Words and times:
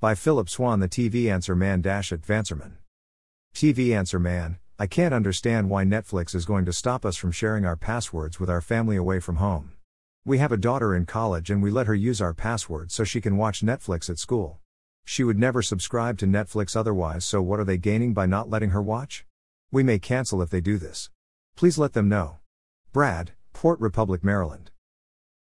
By 0.00 0.14
Phillip 0.14 0.48
Swann, 0.48 0.78
the 0.78 0.88
TV 0.88 1.28
Answer 1.28 1.56
Man 1.56 1.82
Vanserman. 1.82 2.74
TV 3.52 3.96
Answer 3.96 4.20
Man, 4.20 4.58
I 4.78 4.86
can't 4.86 5.12
understand 5.12 5.70
why 5.70 5.82
Netflix 5.82 6.36
is 6.36 6.44
going 6.44 6.64
to 6.66 6.72
stop 6.72 7.04
us 7.04 7.16
from 7.16 7.32
sharing 7.32 7.64
our 7.66 7.74
passwords 7.74 8.38
with 8.38 8.48
our 8.48 8.60
family 8.60 8.94
away 8.94 9.18
from 9.18 9.36
home. 9.38 9.72
We 10.24 10.38
have 10.38 10.52
a 10.52 10.56
daughter 10.56 10.94
in 10.94 11.04
college 11.04 11.50
and 11.50 11.60
we 11.60 11.72
let 11.72 11.88
her 11.88 11.96
use 11.96 12.20
our 12.20 12.32
password 12.32 12.92
so 12.92 13.02
she 13.02 13.20
can 13.20 13.36
watch 13.36 13.62
Netflix 13.62 14.08
at 14.08 14.20
school. 14.20 14.60
She 15.04 15.24
would 15.24 15.36
never 15.36 15.62
subscribe 15.62 16.16
to 16.18 16.26
Netflix 16.26 16.76
otherwise, 16.76 17.24
so 17.24 17.42
what 17.42 17.58
are 17.58 17.64
they 17.64 17.76
gaining 17.76 18.14
by 18.14 18.26
not 18.26 18.48
letting 18.48 18.70
her 18.70 18.80
watch? 18.80 19.26
We 19.72 19.82
may 19.82 19.98
cancel 19.98 20.40
if 20.42 20.50
they 20.50 20.60
do 20.60 20.78
this. 20.78 21.10
Please 21.56 21.76
let 21.76 21.94
them 21.94 22.08
know. 22.08 22.38
Brad, 22.92 23.32
Port 23.52 23.80
Republic, 23.80 24.22
Maryland. 24.22 24.70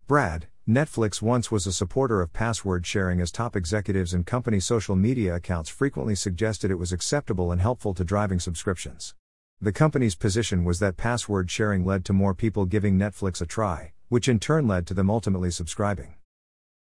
Brad, 0.07 0.46
Netflix 0.68 1.22
once 1.22 1.48
was 1.48 1.64
a 1.64 1.72
supporter 1.72 2.20
of 2.20 2.32
password 2.32 2.84
sharing 2.84 3.20
as 3.20 3.30
top 3.30 3.54
executives 3.54 4.12
and 4.12 4.26
company 4.26 4.58
social 4.58 4.96
media 4.96 5.36
accounts 5.36 5.70
frequently 5.70 6.16
suggested 6.16 6.72
it 6.72 6.78
was 6.78 6.91
acceptable 6.91 7.52
and 7.52 7.60
helpful 7.60 7.95
to 7.95 8.02
driving 8.02 8.41
subscriptions. 8.41 9.14
The 9.60 9.70
company's 9.70 10.16
position 10.16 10.64
was 10.64 10.80
that 10.80 10.96
password 10.96 11.52
sharing 11.52 11.84
led 11.84 12.05
to 12.06 12.12
more 12.12 12.34
people 12.34 12.64
giving 12.64 12.98
Netflix 12.98 13.41
a 13.41 13.46
try, 13.46 13.92
which 14.08 14.27
in 14.27 14.41
turn 14.41 14.66
led 14.66 14.88
to 14.88 14.94
them 14.94 15.08
ultimately 15.08 15.52
subscribing. 15.52 16.16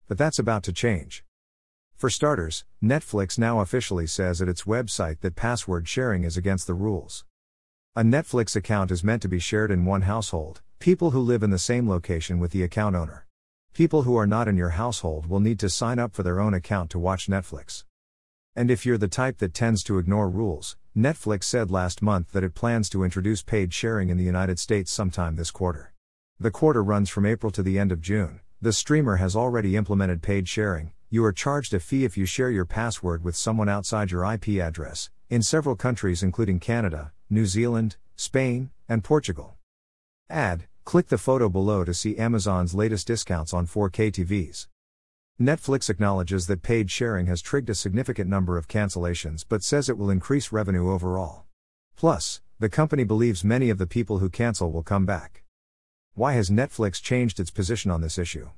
But 0.09 0.17
that's 0.17 0.39
about 0.39 0.63
to 0.63 0.73
change. 0.73 1.23
For 1.95 2.09
starters, 2.09 2.65
Netflix 2.83 3.39
now 3.39 3.61
officially 3.61 4.07
says 4.07 4.41
at 4.41 4.49
its 4.49 4.63
website 4.63 5.21
that 5.21 5.37
password 5.37 5.87
sharing 5.87 6.25
is 6.25 6.35
against 6.35 6.67
the 6.67 6.73
rules. 6.73 7.23
A 7.95 8.03
Netflix 8.03 8.57
account 8.57 8.91
is 8.91 9.05
meant 9.05 9.21
to 9.21 9.29
be 9.29 9.39
shared 9.39 9.71
in 9.71 9.85
one 9.85 10.01
household, 10.01 10.59
people 10.79 11.11
who 11.11 11.21
live 11.21 11.43
in 11.43 11.49
the 11.49 11.57
same 11.57 11.87
location 11.87 12.39
with 12.39 12.51
the 12.51 12.63
account 12.63 12.97
owner. 12.97 13.25
People 13.73 14.03
who 14.03 14.15
are 14.17 14.27
not 14.27 14.47
in 14.47 14.57
your 14.57 14.69
household 14.69 15.27
will 15.27 15.39
need 15.39 15.59
to 15.59 15.69
sign 15.69 15.99
up 15.99 16.13
for 16.13 16.23
their 16.23 16.39
own 16.39 16.53
account 16.53 16.89
to 16.91 16.99
watch 16.99 17.27
Netflix. 17.27 17.83
And 18.55 18.69
if 18.69 18.85
you're 18.85 18.97
the 18.97 19.07
type 19.07 19.37
that 19.37 19.53
tends 19.53 19.83
to 19.83 19.99
ignore 19.99 20.29
rules, 20.29 20.75
Netflix 20.97 21.45
said 21.45 21.71
last 21.71 22.01
month 22.01 22.31
that 22.33 22.43
it 22.43 22.55
plans 22.55 22.89
to 22.89 23.03
introduce 23.03 23.41
paid 23.41 23.73
sharing 23.73 24.09
in 24.09 24.17
the 24.17 24.23
United 24.23 24.59
States 24.59 24.91
sometime 24.91 25.35
this 25.35 25.51
quarter. 25.51 25.93
The 26.39 26.51
quarter 26.51 26.83
runs 26.83 27.09
from 27.09 27.25
April 27.25 27.51
to 27.51 27.63
the 27.63 27.79
end 27.79 27.91
of 27.91 28.01
June. 28.01 28.41
The 28.61 28.73
streamer 28.73 29.15
has 29.17 29.35
already 29.35 29.77
implemented 29.77 30.21
paid 30.21 30.49
sharing. 30.49 30.91
You 31.09 31.23
are 31.23 31.31
charged 31.31 31.73
a 31.73 31.79
fee 31.79 32.03
if 32.03 32.17
you 32.17 32.25
share 32.25 32.51
your 32.51 32.65
password 32.65 33.23
with 33.23 33.35
someone 33.35 33.69
outside 33.69 34.11
your 34.11 34.25
IP 34.25 34.59
address, 34.59 35.09
in 35.29 35.41
several 35.41 35.75
countries 35.75 36.21
including 36.21 36.59
Canada, 36.59 37.13
New 37.29 37.45
Zealand, 37.45 37.95
Spain, 38.15 38.71
and 38.89 39.03
Portugal. 39.03 39.55
Add, 40.29 40.65
Click 40.89 41.09
the 41.09 41.19
photo 41.19 41.49
below 41.49 41.83
to 41.83 41.93
see 41.93 42.17
Amazon's 42.17 42.73
latest 42.73 43.05
discounts 43.05 43.53
on 43.53 43.67
4K 43.67 44.11
TVs. 44.11 44.65
Netflix 45.39 45.87
acknowledges 45.87 46.47
that 46.47 46.63
paid 46.63 46.89
sharing 46.89 47.27
has 47.27 47.43
triggered 47.43 47.69
a 47.69 47.75
significant 47.75 48.27
number 48.27 48.57
of 48.57 48.67
cancellations 48.67 49.45
but 49.47 49.61
says 49.61 49.87
it 49.87 49.99
will 49.99 50.09
increase 50.09 50.51
revenue 50.51 50.91
overall. 50.91 51.43
Plus, 51.95 52.41
the 52.57 52.69
company 52.69 53.03
believes 53.03 53.43
many 53.43 53.69
of 53.69 53.77
the 53.77 53.85
people 53.85 54.17
who 54.17 54.31
cancel 54.31 54.71
will 54.71 54.81
come 54.81 55.05
back. 55.05 55.43
Why 56.15 56.33
has 56.33 56.49
Netflix 56.49 56.99
changed 56.99 57.39
its 57.39 57.51
position 57.51 57.91
on 57.91 58.01
this 58.01 58.17
issue? 58.17 58.49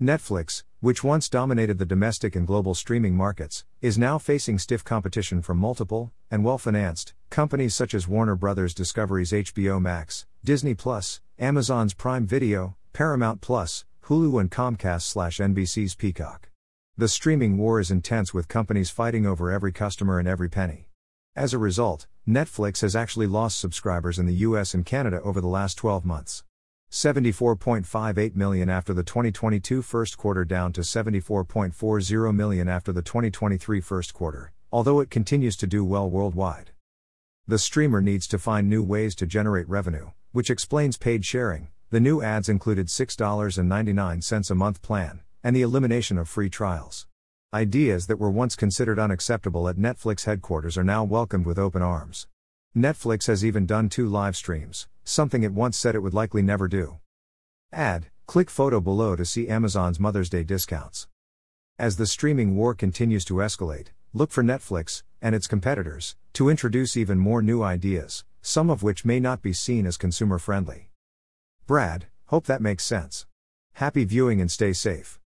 Netflix, 0.00 0.62
which 0.80 1.04
once 1.04 1.28
dominated 1.28 1.76
the 1.76 1.84
domestic 1.84 2.34
and 2.34 2.46
global 2.46 2.74
streaming 2.74 3.14
markets, 3.14 3.66
is 3.82 3.98
now 3.98 4.16
facing 4.16 4.58
stiff 4.58 4.82
competition 4.82 5.42
from 5.42 5.58
multiple, 5.58 6.10
and 6.30 6.42
well 6.42 6.56
financed, 6.56 7.12
companies 7.28 7.74
such 7.74 7.92
as 7.92 8.08
Warner 8.08 8.34
Bros. 8.34 8.72
Discovery's 8.72 9.32
HBO 9.32 9.78
Max, 9.78 10.24
Disney 10.42 10.72
Plus, 10.72 11.20
Amazon's 11.38 11.92
Prime 11.92 12.26
Video, 12.26 12.74
Paramount 12.94 13.42
Plus, 13.42 13.84
Hulu, 14.04 14.40
and 14.40 14.50
Comcast 14.50 15.02
NBC's 15.38 15.94
Peacock. 15.94 16.48
The 16.96 17.08
streaming 17.08 17.58
war 17.58 17.78
is 17.78 17.90
intense 17.90 18.32
with 18.32 18.48
companies 18.48 18.88
fighting 18.88 19.26
over 19.26 19.50
every 19.50 19.70
customer 19.70 20.18
and 20.18 20.26
every 20.26 20.48
penny. 20.48 20.88
As 21.36 21.52
a 21.52 21.58
result, 21.58 22.06
Netflix 22.26 22.80
has 22.80 22.96
actually 22.96 23.26
lost 23.26 23.60
subscribers 23.60 24.18
in 24.18 24.24
the 24.24 24.34
US 24.46 24.72
and 24.72 24.86
Canada 24.86 25.20
over 25.20 25.42
the 25.42 25.46
last 25.46 25.74
12 25.74 26.06
months. 26.06 26.42
74.58 26.90 28.34
million 28.34 28.70
after 28.70 28.94
the 28.94 29.04
2022 29.04 29.82
first 29.82 30.16
quarter 30.16 30.46
down 30.46 30.72
to 30.72 30.80
74.40 30.80 32.34
million 32.34 32.66
after 32.66 32.92
the 32.92 33.02
2023 33.02 33.82
first 33.82 34.14
quarter, 34.14 34.52
although 34.72 35.00
it 35.00 35.10
continues 35.10 35.56
to 35.58 35.66
do 35.66 35.84
well 35.84 36.08
worldwide. 36.08 36.70
The 37.46 37.58
streamer 37.58 38.00
needs 38.00 38.26
to 38.28 38.38
find 38.38 38.70
new 38.70 38.82
ways 38.82 39.14
to 39.16 39.26
generate 39.26 39.68
revenue, 39.68 40.12
which 40.32 40.50
explains 40.50 40.96
paid 40.96 41.24
sharing. 41.24 41.68
The 41.90 42.00
new 42.00 42.22
ads 42.22 42.48
included 42.48 42.86
$6.99 42.86 44.50
a 44.50 44.54
month 44.54 44.82
plan, 44.82 45.20
and 45.42 45.56
the 45.56 45.62
elimination 45.62 46.18
of 46.18 46.28
free 46.28 46.48
trials. 46.48 47.06
Ideas 47.52 48.06
that 48.06 48.20
were 48.20 48.30
once 48.30 48.54
considered 48.54 49.00
unacceptable 49.00 49.68
at 49.68 49.76
Netflix 49.76 50.24
headquarters 50.24 50.78
are 50.78 50.84
now 50.84 51.02
welcomed 51.02 51.46
with 51.46 51.58
open 51.58 51.82
arms. 51.82 52.28
Netflix 52.76 53.26
has 53.26 53.44
even 53.44 53.66
done 53.66 53.88
two 53.88 54.06
live 54.06 54.36
streams, 54.36 54.86
something 55.02 55.42
it 55.42 55.52
once 55.52 55.76
said 55.76 55.96
it 55.96 56.00
would 56.00 56.14
likely 56.14 56.42
never 56.42 56.68
do. 56.68 57.00
Add, 57.72 58.06
click 58.26 58.48
photo 58.48 58.80
below 58.80 59.16
to 59.16 59.24
see 59.24 59.48
Amazon's 59.48 59.98
Mother's 59.98 60.30
Day 60.30 60.44
discounts. 60.44 61.08
As 61.76 61.96
the 61.96 62.06
streaming 62.06 62.54
war 62.54 62.74
continues 62.74 63.24
to 63.24 63.34
escalate, 63.34 63.88
look 64.12 64.30
for 64.30 64.44
Netflix, 64.44 65.02
and 65.22 65.34
its 65.34 65.46
competitors, 65.46 66.16
to 66.32 66.48
introduce 66.48 66.96
even 66.96 67.18
more 67.18 67.42
new 67.42 67.62
ideas, 67.62 68.24
some 68.42 68.70
of 68.70 68.82
which 68.82 69.04
may 69.04 69.20
not 69.20 69.42
be 69.42 69.52
seen 69.52 69.86
as 69.86 69.96
consumer 69.96 70.38
friendly. 70.38 70.90
Brad, 71.66 72.06
hope 72.26 72.46
that 72.46 72.62
makes 72.62 72.84
sense. 72.84 73.26
Happy 73.74 74.04
viewing 74.04 74.40
and 74.40 74.50
stay 74.50 74.72
safe. 74.72 75.20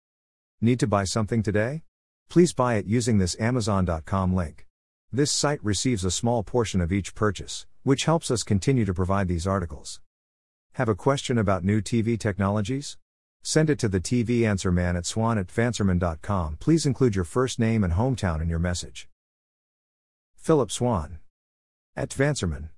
Need 0.60 0.80
to 0.80 0.88
buy 0.88 1.04
something 1.04 1.44
today? 1.44 1.84
Please 2.30 2.54
buy 2.54 2.76
it 2.76 2.86
using 2.86 3.18
this 3.18 3.36
Amazon.com 3.40 4.34
link. 4.34 4.66
This 5.12 5.32
site 5.32 5.64
receives 5.64 6.06
a 6.06 6.12
small 6.12 6.44
portion 6.44 6.80
of 6.80 6.92
each 6.92 7.14
purchase, 7.14 7.66
which 7.84 8.06
helps 8.06 8.32
us 8.32 8.44
continue 8.44 8.86
to 8.86 8.94
provide 8.94 9.28
these 9.28 9.46
articles. 9.46 10.00
Have 10.76 10.88
a 10.88 10.96
question 10.96 11.38
about 11.38 11.66
new 11.66 11.82
TV 11.82 12.18
technologies? 12.18 12.98
Send 13.44 13.70
it 13.70 13.80
to 13.80 13.90
the 13.90 14.00
TV 14.00 14.44
Answer 14.44 14.72
Man 14.72 14.96
at 14.96 15.06
swann 15.06 15.38
at 15.38 15.48
tvanswerman.com. 15.48 16.58
Please 16.62 16.86
include 16.86 17.16
your 17.16 17.26
first 17.26 17.60
name 17.60 17.84
and 17.84 17.94
hometown 17.94 18.42
in 18.42 18.48
your 18.48 18.60
message. 18.60 19.11
Phillip 20.42 20.72
Swann. 20.72 21.20
At 21.96 22.10
Vanserman. 22.10 22.70